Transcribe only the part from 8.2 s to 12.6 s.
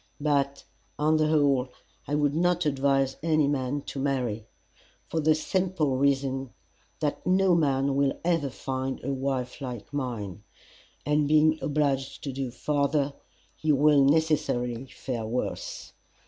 ever find a wife like mine, and being obliged to go